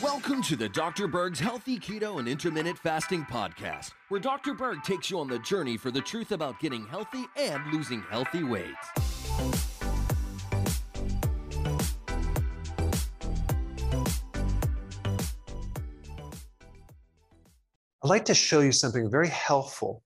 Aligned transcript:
Welcome 0.00 0.40
to 0.42 0.54
the 0.54 0.68
Dr. 0.72 1.08
Berg's 1.08 1.40
Healthy 1.40 1.80
Keto 1.80 2.20
and 2.20 2.28
Intermittent 2.28 2.78
Fasting 2.78 3.24
Podcast, 3.24 3.90
where 4.08 4.20
Dr. 4.20 4.54
Berg 4.54 4.84
takes 4.84 5.10
you 5.10 5.18
on 5.18 5.26
the 5.26 5.40
journey 5.40 5.76
for 5.76 5.90
the 5.90 6.00
truth 6.00 6.30
about 6.30 6.60
getting 6.60 6.86
healthy 6.86 7.24
and 7.36 7.60
losing 7.72 8.02
healthy 8.02 8.44
weight. 8.44 8.74
I'd 18.02 18.08
like 18.08 18.26
to 18.26 18.34
show 18.34 18.60
you 18.60 18.70
something 18.70 19.10
very 19.10 19.28
helpful 19.28 20.04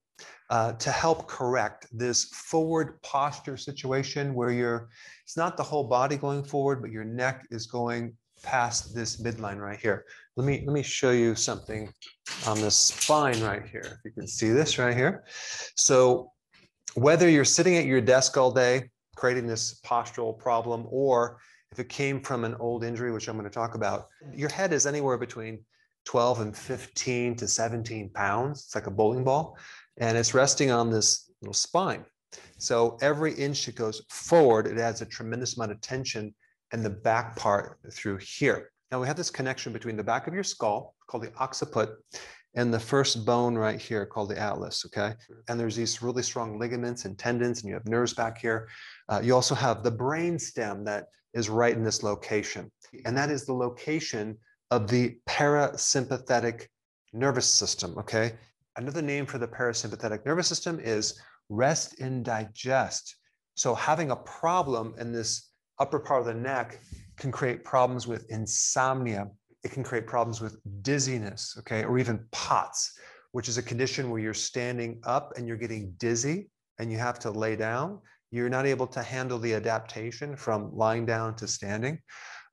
uh, 0.51 0.73
to 0.73 0.91
help 0.91 1.29
correct 1.29 1.87
this 1.93 2.25
forward 2.25 3.01
posture 3.03 3.57
situation 3.57 4.35
where 4.35 4.51
you're, 4.51 4.89
it's 5.25 5.37
not 5.37 5.57
the 5.57 5.63
whole 5.63 5.85
body 5.85 6.17
going 6.17 6.43
forward, 6.43 6.81
but 6.81 6.91
your 6.91 7.05
neck 7.05 7.47
is 7.51 7.67
going 7.67 8.15
past 8.43 8.95
this 8.95 9.21
midline 9.21 9.59
right 9.59 9.79
here. 9.79 10.05
Let 10.37 10.47
me, 10.47 10.63
let 10.65 10.73
me 10.73 10.83
show 10.83 11.11
you 11.11 11.35
something 11.35 11.93
on 12.47 12.61
the 12.61 12.71
spine 12.71 13.41
right 13.43 13.67
here. 13.67 13.99
If 13.99 14.05
you 14.05 14.13
can 14.13 14.27
see 14.27 14.51
this 14.51 14.79
right 14.79 14.97
here. 14.97 15.25
So 15.75 16.33
whether 16.95 17.29
you're 17.29 17.45
sitting 17.45 17.77
at 17.77 17.85
your 17.85 18.01
desk 18.01 18.37
all 18.37 18.51
day, 18.51 18.91
creating 19.17 19.47
this 19.47 19.81
postural 19.85 20.39
problem, 20.39 20.87
or 20.89 21.39
if 21.73 21.79
it 21.79 21.89
came 21.89 22.21
from 22.21 22.45
an 22.45 22.55
old 22.61 22.85
injury, 22.85 23.13
which 23.13 23.29
I'm 23.29 23.37
going 23.37 23.49
to 23.49 23.55
talk 23.55 23.75
about, 23.75 24.07
your 24.33 24.49
head 24.49 24.73
is 24.73 24.87
anywhere 24.87 25.19
between 25.19 25.59
12 26.07 26.41
and 26.41 26.57
15 26.57 27.37
to 27.37 27.49
17 27.49 28.11
pounds. 28.11 28.65
It's 28.65 28.75
like 28.75 28.87
a 28.87 28.91
bowling 28.91 29.25
ball, 29.25 29.59
and 29.99 30.17
it's 30.17 30.35
resting 30.35 30.71
on 30.71 30.91
this 30.91 31.31
little 31.41 31.55
spine. 31.55 32.05
So 32.59 32.99
every 33.01 33.35
inch 33.35 33.69
it 33.69 33.75
goes 33.75 34.03
forward, 34.11 34.67
it 34.67 34.79
adds 34.79 35.01
a 35.01 35.07
tremendous 35.07 35.57
amount 35.57 35.73
of 35.73 35.81
tension 35.81 36.35
and 36.73 36.85
the 36.85 36.91
back 36.91 37.37
part 37.37 37.79
through 37.93 38.19
here. 38.19 38.71
Now 38.91 39.01
we 39.01 39.07
have 39.07 39.17
this 39.17 39.31
connection 39.31 39.73
between 39.73 39.97
the 39.97 40.03
back 40.03 40.27
of 40.27 40.35
your 40.35 40.45
skull, 40.45 40.95
called 41.07 41.25
the 41.25 41.33
occiput, 41.39 41.91
and 42.55 42.73
the 42.73 42.81
first 42.81 43.25
bone 43.25 43.55
right 43.55 43.81
here 43.81 44.07
called 44.07 44.31
the 44.31 44.39
atlas, 44.39 44.85
okay? 44.87 45.15
And 45.49 45.61
there's 45.61 45.77
these 45.77 46.03
really 46.03 46.23
strong 46.23 46.59
ligaments 46.59 47.05
and 47.05 47.19
tendons, 47.19 47.61
and 47.61 47.69
you 47.69 47.75
have 47.75 47.87
nerves 47.87 48.15
back 48.15 48.39
here. 48.39 48.69
Uh, 49.09 49.21
you 49.23 49.35
also 49.35 49.55
have 49.55 49.83
the 49.83 49.91
brain 49.91 50.39
stem 50.39 50.85
that 50.85 51.07
is 51.35 51.49
right 51.49 51.75
in 51.75 51.85
this 51.85 52.03
location. 52.03 52.71
And 53.05 53.17
that 53.17 53.31
is 53.31 53.45
the 53.45 53.53
location 53.53 54.37
of 54.71 54.89
the 54.89 55.19
parasympathetic 55.29 56.67
nervous 57.13 57.47
system, 57.47 57.97
okay? 57.99 58.33
Another 58.79 59.03
name 59.03 59.27
for 59.27 59.39
the 59.39 59.49
parasympathetic 59.49 60.25
nervous 60.25 60.47
system 60.47 60.79
is 60.79 61.21
rest 61.49 61.99
and 61.99 62.25
digest. 62.25 63.17
So 63.57 63.75
having 63.75 64.13
a 64.13 64.17
problem 64.17 64.95
in 65.01 65.11
this 65.11 65.51
upper 65.81 65.99
part 65.99 66.21
of 66.21 66.27
the 66.27 66.35
neck 66.35 66.81
can 67.17 67.33
create 67.33 67.65
problems 67.65 68.07
with 68.07 68.31
insomnia. 68.31 69.27
It 69.65 69.73
can 69.73 69.83
create 69.83 70.07
problems 70.07 70.41
with 70.41 70.61
dizziness, 70.83 71.57
okay, 71.59 71.83
or 71.83 71.99
even 71.99 72.25
POTS, 72.31 72.97
which 73.33 73.49
is 73.49 73.59
a 73.59 73.63
condition 73.65 74.11
where 74.11 74.21
you're 74.21 74.33
standing 74.33 75.01
up 75.03 75.33
and 75.37 75.49
you're 75.49 75.57
getting 75.57 75.93
dizzy 75.99 76.49
and 76.79 76.93
you 76.93 76.99
have 76.99 77.19
to 77.19 77.33
lay 77.33 77.57
down. 77.57 77.99
You're 78.31 78.49
not 78.49 78.65
able 78.65 78.87
to 78.87 79.03
handle 79.03 79.41
the 79.41 79.55
adaptation 79.55 80.37
from 80.37 80.71
lying 80.73 81.05
down 81.05 81.35
to 81.37 81.49
standing. 81.49 81.99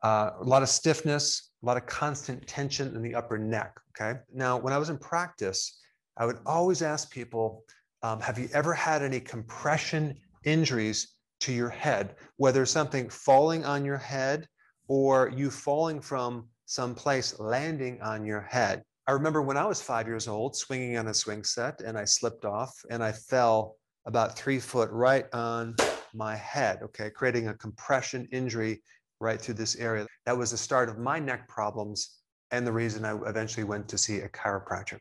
Uh, 0.01 0.31
a 0.41 0.43
lot 0.43 0.63
of 0.63 0.69
stiffness, 0.69 1.51
a 1.61 1.67
lot 1.67 1.77
of 1.77 1.85
constant 1.85 2.47
tension 2.47 2.95
in 2.95 3.03
the 3.03 3.13
upper 3.13 3.37
neck, 3.37 3.75
okay? 3.91 4.21
Now, 4.33 4.57
when 4.57 4.73
I 4.73 4.79
was 4.79 4.89
in 4.89 4.97
practice, 4.97 5.81
I 6.17 6.25
would 6.25 6.39
always 6.45 6.81
ask 6.81 7.11
people, 7.11 7.63
um, 8.03 8.19
have 8.21 8.39
you 8.39 8.49
ever 8.53 8.73
had 8.73 9.01
any 9.01 9.19
compression 9.19 10.15
injuries 10.43 11.15
to 11.41 11.51
your 11.51 11.69
head, 11.69 12.15
whether 12.37 12.65
something 12.65 13.09
falling 13.09 13.65
on 13.65 13.85
your 13.85 13.97
head 13.97 14.47
or 14.87 15.31
you 15.35 15.49
falling 15.49 15.99
from 15.99 16.47
some 16.65 16.95
place 16.95 17.39
landing 17.39 18.01
on 18.01 18.25
your 18.25 18.41
head. 18.41 18.83
I 19.07 19.11
remember 19.11 19.41
when 19.41 19.57
I 19.57 19.65
was 19.65 19.81
five 19.81 20.07
years 20.07 20.27
old 20.27 20.55
swinging 20.55 20.97
on 20.97 21.07
a 21.07 21.13
swing 21.13 21.43
set 21.43 21.81
and 21.81 21.97
I 21.97 22.05
slipped 22.05 22.45
off 22.45 22.73
and 22.89 23.03
I 23.03 23.11
fell 23.11 23.75
about 24.07 24.37
three 24.37 24.59
foot 24.59 24.89
right 24.91 25.25
on 25.33 25.75
my 26.13 26.35
head, 26.35 26.79
okay, 26.83 27.09
creating 27.09 27.49
a 27.49 27.53
compression 27.53 28.27
injury 28.31 28.81
right 29.19 29.39
through 29.39 29.55
this 29.55 29.75
area. 29.75 30.07
That 30.25 30.37
was 30.37 30.51
the 30.51 30.57
start 30.57 30.89
of 30.89 30.97
my 30.97 31.19
neck 31.19 31.47
problems 31.47 32.21
and 32.51 32.65
the 32.65 32.71
reason 32.71 33.05
I 33.05 33.15
eventually 33.27 33.63
went 33.63 33.87
to 33.89 33.97
see 33.97 34.19
a 34.19 34.29
chiropractor. 34.29 34.99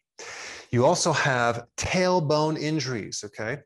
You 0.74 0.84
also 0.84 1.12
have 1.12 1.68
tailbone 1.76 2.58
injuries, 2.58 3.22
okay? 3.24 3.58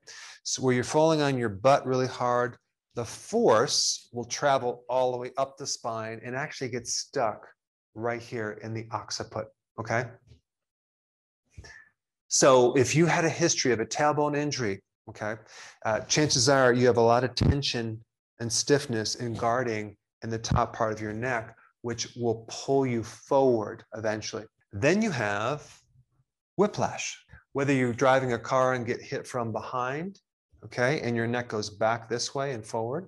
So 0.42 0.60
where 0.60 0.74
you're 0.74 0.84
falling 0.84 1.22
on 1.22 1.38
your 1.38 1.48
butt 1.48 1.86
really 1.86 2.06
hard, 2.06 2.58
the 2.96 3.04
force 3.06 4.10
will 4.12 4.26
travel 4.26 4.84
all 4.90 5.12
the 5.12 5.16
way 5.16 5.30
up 5.38 5.56
the 5.56 5.66
spine 5.66 6.20
and 6.22 6.36
actually 6.36 6.68
get 6.68 6.86
stuck 6.86 7.46
right 7.94 8.20
here 8.20 8.60
in 8.62 8.74
the 8.74 8.86
occiput, 8.92 9.46
okay? 9.80 10.04
So 12.28 12.76
if 12.76 12.94
you 12.94 13.06
had 13.06 13.24
a 13.24 13.30
history 13.30 13.72
of 13.72 13.80
a 13.80 13.86
tailbone 13.86 14.36
injury, 14.36 14.82
okay, 15.08 15.36
uh, 15.86 16.00
chances 16.00 16.50
are 16.50 16.74
you 16.74 16.86
have 16.88 16.98
a 16.98 17.08
lot 17.14 17.24
of 17.24 17.34
tension 17.34 18.04
and 18.38 18.52
stiffness 18.52 19.14
in 19.14 19.32
guarding 19.32 19.96
in 20.22 20.28
the 20.28 20.38
top 20.38 20.76
part 20.76 20.92
of 20.92 21.00
your 21.00 21.14
neck, 21.14 21.56
which 21.80 22.14
will 22.16 22.44
pull 22.50 22.84
you 22.84 23.02
forward 23.02 23.82
eventually. 23.94 24.44
Then 24.74 25.00
you 25.00 25.10
have 25.10 25.66
whiplash. 26.58 27.24
Whether 27.52 27.72
you're 27.72 27.92
driving 27.92 28.32
a 28.32 28.38
car 28.38 28.74
and 28.74 28.84
get 28.84 29.00
hit 29.00 29.26
from 29.26 29.52
behind, 29.52 30.20
okay, 30.64 31.00
and 31.00 31.16
your 31.16 31.26
neck 31.26 31.48
goes 31.48 31.70
back 31.70 32.08
this 32.08 32.34
way 32.34 32.52
and 32.52 32.66
forward, 32.66 33.06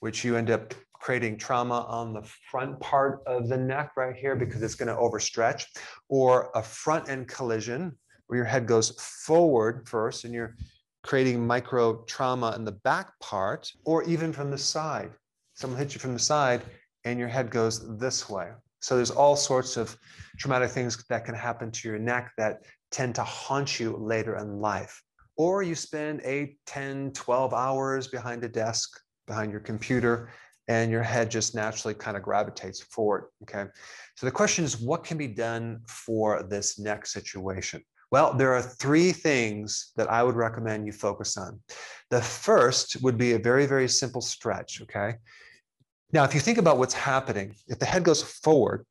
which 0.00 0.24
you 0.24 0.36
end 0.36 0.50
up 0.50 0.74
creating 0.94 1.36
trauma 1.36 1.86
on 1.88 2.14
the 2.14 2.22
front 2.50 2.80
part 2.80 3.20
of 3.26 3.48
the 3.48 3.56
neck 3.56 3.92
right 3.96 4.16
here 4.16 4.34
because 4.34 4.62
it's 4.62 4.74
going 4.74 4.88
to 4.88 4.94
overstretch, 5.00 5.66
or 6.08 6.50
a 6.54 6.62
front 6.62 7.08
end 7.08 7.28
collision 7.28 7.96
where 8.26 8.38
your 8.38 8.46
head 8.46 8.66
goes 8.66 8.90
forward 9.24 9.86
first 9.86 10.24
and 10.24 10.34
you're 10.34 10.56
creating 11.04 11.46
micro 11.46 12.02
trauma 12.06 12.52
in 12.56 12.64
the 12.64 12.72
back 12.72 13.12
part, 13.20 13.70
or 13.84 14.02
even 14.04 14.32
from 14.32 14.50
the 14.50 14.58
side. 14.58 15.12
Someone 15.54 15.78
hits 15.78 15.94
you 15.94 16.00
from 16.00 16.14
the 16.14 16.18
side 16.18 16.62
and 17.04 17.18
your 17.18 17.28
head 17.28 17.50
goes 17.50 17.96
this 17.98 18.28
way. 18.28 18.50
So 18.86 18.94
there's 18.94 19.10
all 19.10 19.34
sorts 19.34 19.76
of 19.76 19.96
traumatic 20.38 20.70
things 20.70 21.04
that 21.08 21.24
can 21.24 21.34
happen 21.34 21.72
to 21.72 21.88
your 21.88 21.98
neck 21.98 22.30
that 22.38 22.62
tend 22.92 23.16
to 23.16 23.24
haunt 23.24 23.80
you 23.80 23.96
later 23.96 24.36
in 24.36 24.60
life. 24.60 25.02
Or 25.36 25.64
you 25.64 25.74
spend 25.74 26.20
8, 26.22 26.56
10, 26.66 27.10
12 27.10 27.52
hours 27.52 28.06
behind 28.06 28.44
a 28.44 28.48
desk, 28.48 28.88
behind 29.26 29.50
your 29.50 29.60
computer, 29.60 30.30
and 30.68 30.92
your 30.92 31.02
head 31.02 31.32
just 31.32 31.52
naturally 31.52 31.94
kind 31.94 32.16
of 32.16 32.22
gravitates 32.22 32.80
forward. 32.80 33.24
Okay. 33.42 33.64
So 34.14 34.24
the 34.24 34.30
question 34.30 34.64
is, 34.64 34.78
what 34.78 35.02
can 35.02 35.18
be 35.18 35.26
done 35.26 35.80
for 35.88 36.44
this 36.44 36.78
neck 36.78 37.06
situation? 37.06 37.82
Well, 38.12 38.34
there 38.34 38.54
are 38.54 38.62
three 38.62 39.10
things 39.10 39.90
that 39.96 40.08
I 40.08 40.22
would 40.22 40.36
recommend 40.36 40.86
you 40.86 40.92
focus 40.92 41.36
on. 41.36 41.58
The 42.10 42.22
first 42.22 43.02
would 43.02 43.18
be 43.18 43.32
a 43.32 43.38
very, 43.40 43.66
very 43.66 43.88
simple 43.88 44.20
stretch. 44.20 44.80
Okay. 44.80 45.16
Now, 46.12 46.24
if 46.24 46.34
you 46.34 46.40
think 46.40 46.58
about 46.58 46.78
what's 46.78 46.94
happening, 46.94 47.54
if 47.68 47.78
the 47.78 47.86
head 47.86 48.04
goes 48.04 48.22
forward, 48.22 48.86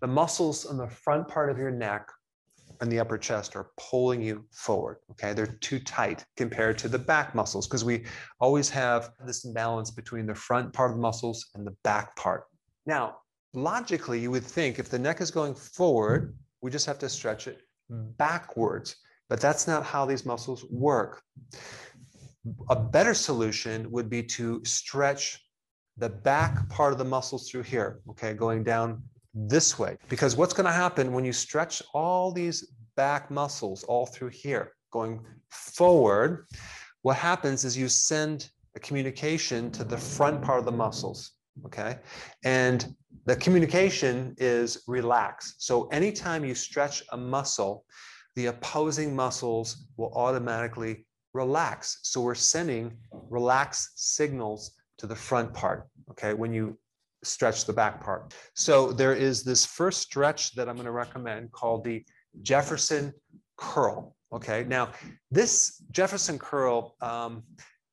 the 0.00 0.08
muscles 0.08 0.66
on 0.66 0.76
the 0.76 0.88
front 0.88 1.28
part 1.28 1.50
of 1.50 1.58
your 1.58 1.70
neck 1.70 2.08
and 2.80 2.90
the 2.90 2.98
upper 2.98 3.16
chest 3.16 3.54
are 3.54 3.70
pulling 3.78 4.20
you 4.20 4.44
forward. 4.50 4.96
Okay, 5.12 5.32
they're 5.34 5.46
too 5.46 5.78
tight 5.78 6.24
compared 6.36 6.76
to 6.78 6.88
the 6.88 6.98
back 6.98 7.34
muscles 7.34 7.68
because 7.68 7.84
we 7.84 8.04
always 8.40 8.68
have 8.70 9.12
this 9.24 9.44
imbalance 9.44 9.92
between 9.92 10.26
the 10.26 10.34
front 10.34 10.72
part 10.72 10.90
of 10.90 10.96
the 10.96 11.02
muscles 11.02 11.46
and 11.54 11.64
the 11.64 11.76
back 11.84 12.16
part. 12.16 12.44
Now, 12.86 13.18
logically, 13.54 14.18
you 14.18 14.32
would 14.32 14.44
think 14.44 14.80
if 14.80 14.88
the 14.88 14.98
neck 14.98 15.20
is 15.20 15.30
going 15.30 15.54
forward, 15.54 16.34
we 16.60 16.72
just 16.72 16.86
have 16.86 16.98
to 17.00 17.08
stretch 17.08 17.46
it 17.46 17.60
backwards, 17.88 18.96
but 19.28 19.40
that's 19.40 19.68
not 19.68 19.84
how 19.84 20.04
these 20.04 20.26
muscles 20.26 20.64
work. 20.68 21.22
A 22.70 22.76
better 22.76 23.14
solution 23.14 23.88
would 23.92 24.10
be 24.10 24.24
to 24.24 24.60
stretch 24.64 25.41
the 25.96 26.08
back 26.08 26.68
part 26.68 26.92
of 26.92 26.98
the 26.98 27.04
muscles 27.04 27.50
through 27.50 27.62
here, 27.62 28.00
okay, 28.10 28.32
going 28.32 28.62
down 28.62 29.02
this 29.34 29.78
way. 29.78 29.96
Because 30.08 30.36
what's 30.36 30.52
going 30.52 30.66
to 30.66 30.72
happen 30.72 31.12
when 31.12 31.24
you 31.24 31.32
stretch 31.32 31.82
all 31.94 32.32
these 32.32 32.72
back 32.96 33.30
muscles 33.30 33.82
all 33.84 34.06
through 34.06 34.28
here, 34.28 34.72
going 34.90 35.20
forward, 35.50 36.46
what 37.02 37.16
happens 37.16 37.64
is 37.64 37.76
you 37.76 37.88
send 37.88 38.50
a 38.76 38.80
communication 38.80 39.70
to 39.72 39.84
the 39.84 39.96
front 39.96 40.42
part 40.42 40.58
of 40.58 40.64
the 40.64 40.72
muscles, 40.72 41.32
okay? 41.66 41.98
And 42.44 42.94
the 43.26 43.36
communication 43.36 44.34
is 44.38 44.82
relax. 44.86 45.54
So 45.58 45.88
anytime 45.88 46.44
you 46.44 46.54
stretch 46.54 47.02
a 47.12 47.16
muscle, 47.16 47.84
the 48.34 48.46
opposing 48.46 49.14
muscles 49.14 49.84
will 49.96 50.12
automatically 50.14 51.06
relax. 51.34 51.98
So 52.02 52.20
we're 52.20 52.34
sending 52.34 52.96
relax 53.28 53.92
signals 53.96 54.72
to 55.02 55.08
the 55.08 55.16
front 55.16 55.52
part, 55.52 55.88
okay, 56.08 56.32
when 56.32 56.54
you 56.54 56.78
stretch 57.24 57.66
the 57.66 57.72
back 57.72 58.00
part. 58.00 58.32
So 58.54 58.92
there 58.92 59.14
is 59.14 59.42
this 59.42 59.66
first 59.66 60.00
stretch 60.00 60.54
that 60.54 60.68
I'm 60.68 60.76
going 60.76 60.86
to 60.86 60.92
recommend 60.92 61.50
called 61.50 61.82
the 61.82 62.04
Jefferson 62.42 63.12
curl. 63.56 64.14
Okay, 64.32 64.64
now 64.68 64.90
this 65.32 65.82
Jefferson 65.90 66.38
curl, 66.38 66.94
um, 67.00 67.42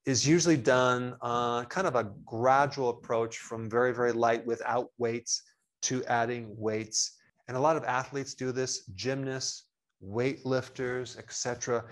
is 0.06 0.28
usually 0.28 0.58
done 0.58 1.16
on 1.22 1.66
kind 1.66 1.88
of 1.88 1.96
a 1.96 2.12
gradual 2.26 2.90
approach 2.90 3.40
from 3.40 3.70
very, 3.70 3.92
very 3.94 4.12
light 4.12 4.46
without 4.46 4.90
weights 5.00 5.42
to 5.82 6.04
adding 6.06 6.48
weights. 6.58 7.18
And 7.48 7.58
a 7.58 7.60
lot 7.60 7.76
of 7.76 7.84
athletes 7.86 8.36
do 8.36 8.52
this, 8.52 8.86
gymnasts, 8.94 9.66
weightlifters, 10.04 11.18
etc. 11.18 11.86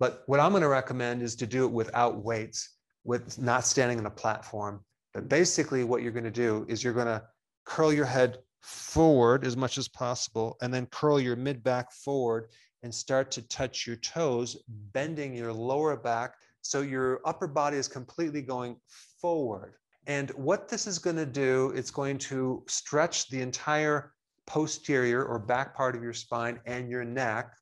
But 0.00 0.22
what 0.26 0.40
I'm 0.40 0.50
going 0.50 0.62
to 0.62 0.68
recommend 0.68 1.22
is 1.22 1.36
to 1.36 1.46
do 1.46 1.64
it 1.64 1.70
without 1.70 2.24
weights, 2.24 2.76
with 3.04 3.38
not 3.38 3.64
standing 3.66 3.98
on 3.98 4.06
a 4.06 4.10
platform. 4.10 4.80
But 5.14 5.28
basically, 5.28 5.84
what 5.84 6.02
you're 6.02 6.12
going 6.12 6.24
to 6.24 6.30
do 6.30 6.64
is 6.68 6.82
you're 6.82 6.92
going 6.92 7.06
to 7.06 7.22
curl 7.64 7.92
your 7.92 8.06
head 8.06 8.38
forward 8.62 9.46
as 9.46 9.56
much 9.56 9.76
as 9.78 9.88
possible, 9.88 10.56
and 10.62 10.72
then 10.72 10.86
curl 10.86 11.20
your 11.20 11.36
mid 11.36 11.62
back 11.62 11.92
forward 11.92 12.48
and 12.82 12.94
start 12.94 13.30
to 13.32 13.42
touch 13.48 13.86
your 13.86 13.96
toes, 13.96 14.56
bending 14.92 15.34
your 15.34 15.52
lower 15.52 15.96
back 15.96 16.34
so 16.62 16.80
your 16.80 17.20
upper 17.24 17.46
body 17.46 17.76
is 17.76 17.88
completely 17.88 18.42
going 18.42 18.76
forward. 19.20 19.74
And 20.06 20.30
what 20.30 20.68
this 20.68 20.86
is 20.86 20.98
going 20.98 21.16
to 21.16 21.26
do, 21.26 21.72
it's 21.76 21.90
going 21.90 22.18
to 22.18 22.64
stretch 22.66 23.28
the 23.28 23.40
entire 23.40 24.12
posterior 24.46 25.24
or 25.24 25.38
back 25.38 25.76
part 25.76 25.94
of 25.94 26.02
your 26.02 26.12
spine 26.12 26.58
and 26.66 26.90
your 26.90 27.04
neck, 27.04 27.52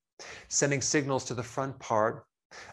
sending 0.49 0.81
signals 0.81 1.25
to 1.27 1.35
the 1.35 1.43
front 1.43 1.79
part, 1.79 2.25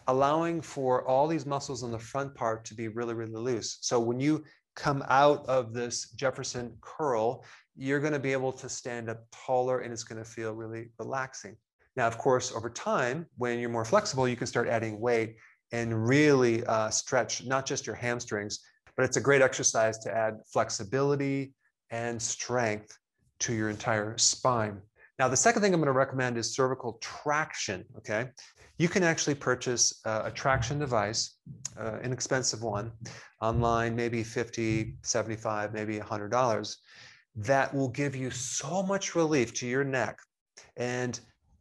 allowing 0.06 0.60
for 0.60 1.06
all 1.06 1.26
these 1.26 1.46
muscles 1.46 1.82
on 1.82 1.90
the 1.90 1.98
front 1.98 2.34
part 2.34 2.64
to 2.66 2.74
be 2.74 2.88
really, 2.88 3.14
really 3.14 3.32
loose. 3.32 3.78
So 3.80 4.00
when 4.00 4.20
you 4.20 4.44
come 4.74 5.04
out 5.08 5.44
of 5.46 5.72
this 5.72 6.10
Jefferson 6.10 6.76
curl, 6.80 7.44
you're 7.76 8.00
going 8.00 8.12
to 8.12 8.18
be 8.18 8.32
able 8.32 8.52
to 8.52 8.68
stand 8.68 9.08
up 9.08 9.24
taller 9.32 9.80
and 9.80 9.92
it's 9.92 10.04
going 10.04 10.22
to 10.22 10.28
feel 10.28 10.52
really 10.52 10.90
relaxing. 10.98 11.56
Now, 11.96 12.06
of 12.06 12.16
course, 12.18 12.52
over 12.54 12.70
time, 12.70 13.26
when 13.38 13.58
you're 13.58 13.70
more 13.70 13.84
flexible, 13.84 14.28
you 14.28 14.36
can 14.36 14.46
start 14.46 14.68
adding 14.68 15.00
weight 15.00 15.36
and 15.72 16.08
really 16.08 16.64
uh, 16.64 16.90
stretch 16.90 17.44
not 17.44 17.66
just 17.66 17.86
your 17.86 17.96
hamstrings, 17.96 18.60
but 18.96 19.04
it's 19.04 19.16
a 19.16 19.20
great 19.20 19.42
exercise 19.42 19.98
to 19.98 20.16
add 20.16 20.38
flexibility 20.52 21.54
and 21.90 22.20
strength 22.20 22.96
to 23.40 23.52
your 23.52 23.70
entire 23.70 24.16
spine. 24.18 24.80
Now, 25.18 25.26
the 25.26 25.36
second 25.36 25.62
thing 25.62 25.74
I'm 25.74 25.80
going 25.80 25.86
to 25.86 25.92
recommend 25.92 26.38
is 26.38 26.54
cervical 26.54 26.98
traction. 27.00 27.84
Okay. 27.96 28.28
You 28.78 28.88
can 28.88 29.02
actually 29.02 29.34
purchase 29.34 30.00
a 30.04 30.30
traction 30.30 30.78
device, 30.78 31.38
uh, 31.78 31.98
inexpensive 32.02 32.62
one, 32.62 32.92
online, 33.40 33.96
maybe 33.96 34.22
50, 34.22 34.94
75, 35.02 35.74
maybe 35.74 35.98
$100, 35.98 36.76
that 37.34 37.74
will 37.74 37.88
give 37.88 38.14
you 38.14 38.30
so 38.30 38.82
much 38.84 39.16
relief 39.16 39.52
to 39.54 39.66
your 39.66 39.84
neck 39.84 40.18
and 40.76 41.18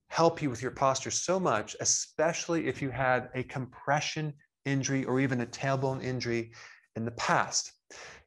help 0.09 0.41
you 0.41 0.49
with 0.49 0.61
your 0.61 0.71
posture 0.71 1.11
so 1.11 1.39
much, 1.39 1.75
especially 1.79 2.67
if 2.67 2.81
you 2.81 2.91
had 2.91 3.29
a 3.33 3.43
compression 3.43 4.33
injury 4.65 5.03
or 5.05 5.19
even 5.19 5.41
a 5.41 5.45
tailbone 5.45 6.03
injury 6.03 6.51
in 6.95 7.03
the 7.03 7.11
past. 7.11 7.73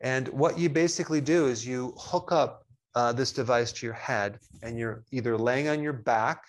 And 0.00 0.28
what 0.28 0.58
you 0.58 0.69
basically 0.69 1.20
do 1.20 1.46
is 1.46 1.66
you 1.66 1.94
hook 1.96 2.32
up 2.32 2.64
uh, 2.94 3.12
this 3.12 3.32
device 3.32 3.72
to 3.72 3.86
your 3.86 3.94
head 3.94 4.38
and 4.62 4.78
you're 4.78 5.04
either 5.12 5.36
laying 5.36 5.69
on 5.69 5.82
your 5.82 5.93
back 5.93 6.43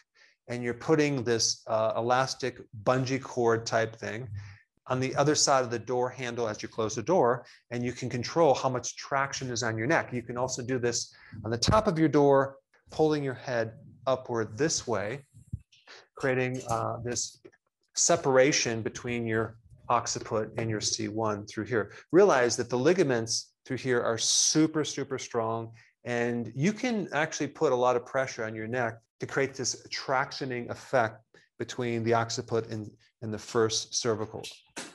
and 0.51 0.61
you're 0.61 0.73
putting 0.73 1.23
this 1.23 1.63
uh, 1.67 1.93
elastic 1.95 2.59
bungee 2.83 3.21
cord 3.21 3.65
type 3.65 3.95
thing 3.95 4.27
on 4.87 4.99
the 4.99 5.15
other 5.15 5.35
side 5.35 5.63
of 5.63 5.71
the 5.71 5.79
door 5.79 6.09
handle 6.09 6.47
as 6.47 6.61
you 6.61 6.67
close 6.67 6.95
the 6.95 7.01
door, 7.01 7.45
and 7.71 7.83
you 7.83 7.93
can 7.93 8.09
control 8.09 8.53
how 8.53 8.67
much 8.67 8.97
traction 8.97 9.49
is 9.49 9.63
on 9.63 9.77
your 9.77 9.87
neck. 9.87 10.11
You 10.11 10.21
can 10.21 10.37
also 10.37 10.61
do 10.61 10.77
this 10.77 11.15
on 11.45 11.51
the 11.51 11.57
top 11.57 11.87
of 11.87 11.97
your 11.97 12.09
door, 12.09 12.57
pulling 12.89 13.23
your 13.23 13.33
head 13.33 13.73
upward 14.05 14.57
this 14.57 14.85
way, 14.85 15.25
creating 16.17 16.61
uh, 16.67 16.97
this 17.05 17.39
separation 17.95 18.81
between 18.81 19.25
your 19.25 19.55
occiput 19.89 20.51
and 20.57 20.69
your 20.69 20.81
C1 20.81 21.49
through 21.49 21.65
here. 21.65 21.93
Realize 22.11 22.57
that 22.57 22.69
the 22.69 22.77
ligaments 22.77 23.53
through 23.65 23.77
here 23.77 24.01
are 24.01 24.17
super, 24.17 24.83
super 24.83 25.17
strong, 25.17 25.71
and 26.03 26.51
you 26.55 26.73
can 26.73 27.07
actually 27.13 27.47
put 27.47 27.71
a 27.71 27.75
lot 27.75 27.95
of 27.95 28.05
pressure 28.05 28.43
on 28.43 28.55
your 28.55 28.67
neck 28.67 28.95
to 29.19 29.27
create 29.27 29.53
this 29.53 29.85
tractioning 29.89 30.69
effect 30.69 31.23
between 31.59 32.03
the 32.03 32.13
occiput 32.13 32.67
and, 32.69 32.89
and 33.21 33.33
the 33.33 33.37
first 33.37 33.93
cervical 33.95 34.41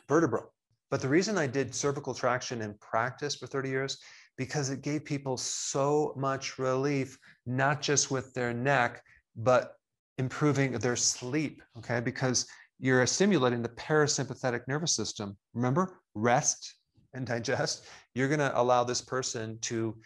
vertebra. 0.08 0.42
But 0.90 1.00
the 1.00 1.08
reason 1.08 1.38
I 1.38 1.46
did 1.46 1.74
cervical 1.74 2.14
traction 2.14 2.62
in 2.62 2.74
practice 2.80 3.36
for 3.36 3.46
30 3.46 3.68
years, 3.68 3.98
because 4.36 4.70
it 4.70 4.82
gave 4.82 5.04
people 5.04 5.36
so 5.36 6.12
much 6.16 6.58
relief, 6.58 7.18
not 7.46 7.82
just 7.82 8.10
with 8.10 8.32
their 8.34 8.52
neck, 8.52 9.02
but 9.36 9.74
improving 10.18 10.72
their 10.72 10.96
sleep, 10.96 11.62
okay? 11.78 12.00
Because 12.00 12.46
you're 12.78 13.06
stimulating 13.06 13.62
the 13.62 13.68
parasympathetic 13.70 14.62
nervous 14.68 14.94
system. 14.94 15.36
Remember, 15.54 16.00
rest 16.14 16.74
and 17.14 17.26
digest. 17.26 17.86
You're 18.14 18.28
going 18.28 18.40
to 18.40 18.60
allow 18.60 18.84
this 18.84 19.00
person 19.00 19.58
to 19.62 19.96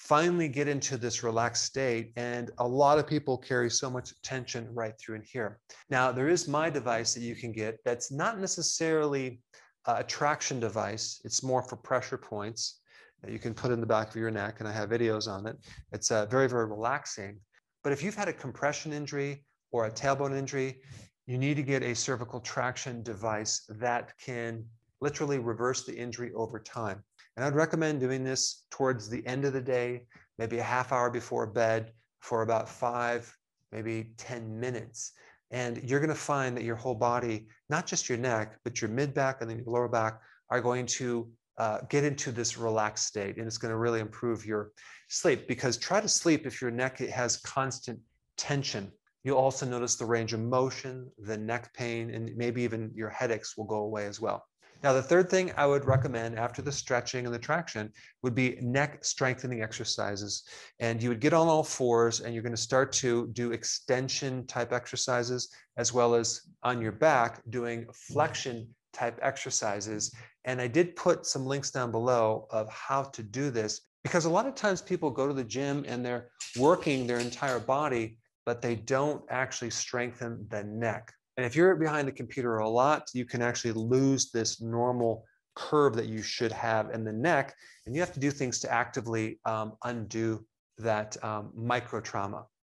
finally 0.00 0.48
get 0.48 0.66
into 0.66 0.96
this 0.96 1.22
relaxed 1.22 1.64
state. 1.64 2.12
And 2.16 2.50
a 2.58 2.66
lot 2.66 2.98
of 2.98 3.06
people 3.06 3.36
carry 3.36 3.70
so 3.70 3.90
much 3.90 4.12
tension 4.22 4.66
right 4.74 4.94
through 4.98 5.16
in 5.16 5.22
here. 5.22 5.60
Now, 5.90 6.10
there 6.10 6.28
is 6.28 6.48
my 6.48 6.70
device 6.70 7.12
that 7.14 7.20
you 7.20 7.36
can 7.36 7.52
get 7.52 7.78
that's 7.84 8.10
not 8.10 8.40
necessarily 8.40 9.42
a 9.86 10.02
traction 10.02 10.58
device, 10.58 11.20
it's 11.24 11.42
more 11.42 11.62
for 11.62 11.76
pressure 11.76 12.18
points 12.18 12.80
that 13.22 13.30
you 13.30 13.38
can 13.38 13.52
put 13.52 13.70
in 13.70 13.80
the 13.80 13.86
back 13.86 14.08
of 14.08 14.16
your 14.16 14.30
neck. 14.30 14.60
And 14.60 14.68
I 14.68 14.72
have 14.72 14.88
videos 14.88 15.28
on 15.28 15.46
it. 15.46 15.56
It's 15.92 16.10
uh, 16.10 16.26
very, 16.26 16.48
very 16.48 16.66
relaxing. 16.66 17.38
But 17.84 17.92
if 17.92 18.02
you've 18.02 18.14
had 18.14 18.28
a 18.28 18.32
compression 18.32 18.92
injury 18.92 19.44
or 19.70 19.86
a 19.86 19.90
tailbone 19.90 20.36
injury, 20.36 20.80
you 21.26 21.36
need 21.36 21.56
to 21.56 21.62
get 21.62 21.82
a 21.82 21.94
cervical 21.94 22.40
traction 22.40 23.02
device 23.02 23.64
that 23.68 24.12
can 24.18 24.64
literally 25.00 25.38
reverse 25.38 25.84
the 25.84 25.96
injury 25.96 26.32
over 26.34 26.58
time. 26.58 27.02
And 27.36 27.44
I'd 27.44 27.54
recommend 27.54 28.00
doing 28.00 28.24
this 28.24 28.64
towards 28.70 29.08
the 29.08 29.26
end 29.26 29.44
of 29.44 29.52
the 29.52 29.60
day, 29.60 30.02
maybe 30.38 30.58
a 30.58 30.62
half 30.62 30.92
hour 30.92 31.10
before 31.10 31.46
bed 31.46 31.92
for 32.20 32.42
about 32.42 32.68
five, 32.68 33.34
maybe 33.72 34.12
10 34.18 34.58
minutes. 34.58 35.12
And 35.50 35.82
you're 35.88 36.00
going 36.00 36.10
to 36.10 36.14
find 36.14 36.56
that 36.56 36.64
your 36.64 36.76
whole 36.76 36.94
body, 36.94 37.48
not 37.68 37.86
just 37.86 38.08
your 38.08 38.18
neck, 38.18 38.58
but 38.62 38.80
your 38.80 38.90
mid 38.90 39.14
back 39.14 39.40
and 39.40 39.50
then 39.50 39.58
your 39.58 39.66
lower 39.66 39.88
back, 39.88 40.20
are 40.50 40.60
going 40.60 40.86
to 40.86 41.30
uh, 41.58 41.78
get 41.88 42.04
into 42.04 42.30
this 42.30 42.56
relaxed 42.56 43.06
state. 43.06 43.36
And 43.36 43.46
it's 43.46 43.58
going 43.58 43.72
to 43.72 43.78
really 43.78 44.00
improve 44.00 44.46
your 44.46 44.72
sleep 45.08 45.48
because 45.48 45.76
try 45.76 46.00
to 46.00 46.08
sleep 46.08 46.46
if 46.46 46.60
your 46.60 46.70
neck 46.70 46.98
has 46.98 47.38
constant 47.38 47.98
tension. 48.36 48.92
You'll 49.24 49.38
also 49.38 49.66
notice 49.66 49.96
the 49.96 50.06
range 50.06 50.32
of 50.32 50.40
motion, 50.40 51.10
the 51.18 51.36
neck 51.36 51.74
pain, 51.74 52.14
and 52.14 52.34
maybe 52.36 52.62
even 52.62 52.90
your 52.94 53.10
headaches 53.10 53.56
will 53.56 53.66
go 53.66 53.78
away 53.78 54.06
as 54.06 54.20
well. 54.20 54.44
Now, 54.82 54.94
the 54.94 55.02
third 55.02 55.28
thing 55.28 55.52
I 55.58 55.66
would 55.66 55.84
recommend 55.84 56.38
after 56.38 56.62
the 56.62 56.72
stretching 56.72 57.26
and 57.26 57.34
the 57.34 57.38
traction 57.38 57.92
would 58.22 58.34
be 58.34 58.56
neck 58.62 59.04
strengthening 59.04 59.62
exercises. 59.62 60.44
And 60.78 61.02
you 61.02 61.10
would 61.10 61.20
get 61.20 61.34
on 61.34 61.48
all 61.48 61.62
fours 61.62 62.20
and 62.20 62.32
you're 62.32 62.42
going 62.42 62.54
to 62.54 62.60
start 62.60 62.90
to 62.92 63.26
do 63.28 63.52
extension 63.52 64.46
type 64.46 64.72
exercises 64.72 65.50
as 65.76 65.92
well 65.92 66.14
as 66.14 66.40
on 66.62 66.80
your 66.80 66.92
back 66.92 67.42
doing 67.50 67.86
flexion 67.92 68.74
type 68.94 69.18
exercises. 69.20 70.14
And 70.46 70.62
I 70.62 70.66
did 70.66 70.96
put 70.96 71.26
some 71.26 71.44
links 71.44 71.70
down 71.70 71.90
below 71.90 72.46
of 72.50 72.70
how 72.70 73.02
to 73.02 73.22
do 73.22 73.50
this 73.50 73.82
because 74.02 74.24
a 74.24 74.30
lot 74.30 74.46
of 74.46 74.54
times 74.54 74.80
people 74.80 75.10
go 75.10 75.28
to 75.28 75.34
the 75.34 75.44
gym 75.44 75.84
and 75.86 76.02
they're 76.02 76.30
working 76.58 77.06
their 77.06 77.18
entire 77.18 77.58
body, 77.60 78.16
but 78.46 78.62
they 78.62 78.76
don't 78.76 79.22
actually 79.28 79.70
strengthen 79.70 80.46
the 80.48 80.64
neck. 80.64 81.12
And 81.36 81.46
if 81.46 81.56
you're 81.56 81.76
behind 81.76 82.06
the 82.06 82.12
computer 82.12 82.58
a 82.58 82.68
lot, 82.68 83.08
you 83.14 83.24
can 83.24 83.42
actually 83.42 83.72
lose 83.72 84.30
this 84.30 84.60
normal 84.60 85.24
curve 85.54 85.94
that 85.96 86.06
you 86.06 86.22
should 86.22 86.52
have 86.52 86.90
in 86.90 87.04
the 87.04 87.12
neck. 87.12 87.54
And 87.86 87.94
you 87.94 88.00
have 88.00 88.12
to 88.12 88.20
do 88.20 88.30
things 88.30 88.60
to 88.60 88.72
actively 88.72 89.40
um, 89.44 89.72
undo 89.84 90.44
that 90.78 91.22
um, 91.24 91.50
micro 91.54 92.00
trauma. 92.00 92.46